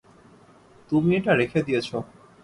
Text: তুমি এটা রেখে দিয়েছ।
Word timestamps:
তুমি 0.91 1.09
এটা 1.15 1.31
রেখে 1.35 1.59
দিয়েছ। 1.67 1.89